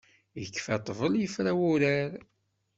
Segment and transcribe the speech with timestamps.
[0.43, 2.11] Ikfa ṭṭbel ifra wurar.